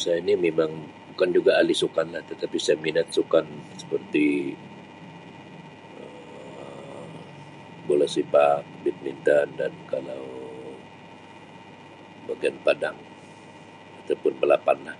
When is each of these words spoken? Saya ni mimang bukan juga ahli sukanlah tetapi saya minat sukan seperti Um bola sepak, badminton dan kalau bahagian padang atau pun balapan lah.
Saya 0.00 0.18
ni 0.26 0.34
mimang 0.44 0.72
bukan 1.08 1.30
juga 1.36 1.50
ahli 1.60 1.74
sukanlah 1.82 2.22
tetapi 2.30 2.58
saya 2.60 2.76
minat 2.86 3.06
sukan 3.16 3.46
seperti 3.80 4.26
Um 6.02 7.10
bola 7.86 8.06
sepak, 8.14 8.58
badminton 8.82 9.46
dan 9.60 9.72
kalau 9.92 10.24
bahagian 12.26 12.56
padang 12.66 12.96
atau 14.00 14.14
pun 14.22 14.34
balapan 14.42 14.78
lah. 14.90 14.98